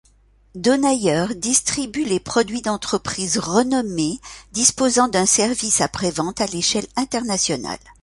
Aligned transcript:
Donauer 0.55 1.35
distribue 1.35 2.05
les 2.05 2.19
produits 2.19 2.63
d’entreprises 2.63 3.37
renommées 3.37 4.19
disposant 4.51 5.07
d’un 5.07 5.27
service 5.27 5.79
après-vente 5.79 6.41
à 6.41 6.47
l’échelle 6.47 6.87
internationale. 6.95 7.77